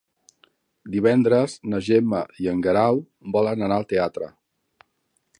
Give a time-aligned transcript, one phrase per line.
[0.93, 2.97] Divendres na Gemma i en Guerau
[3.35, 4.31] volen anar al teatre.